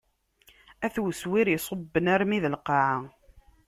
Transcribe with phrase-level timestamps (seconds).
[0.85, 2.97] At weswir iṣubben armi d lqaɛa.